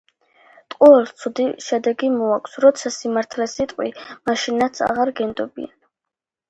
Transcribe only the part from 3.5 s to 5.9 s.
იტყვი, მაშინაც აღარ გენდობიან